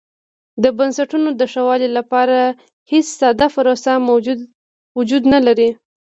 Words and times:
د 0.63 0.65
بنسټونو 0.77 1.29
د 1.39 1.41
ښه 1.51 1.61
والي 1.67 1.89
لپاره 1.97 2.37
هېڅ 2.91 3.07
ساده 3.19 3.47
پروسه 3.55 3.91
وجود 4.97 5.23
نه 5.33 5.39
لري. 5.47 5.69